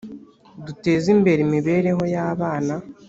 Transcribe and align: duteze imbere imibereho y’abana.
duteze 0.65 1.07
imbere 1.15 1.39
imibereho 1.47 2.03
y’abana. 2.13 2.73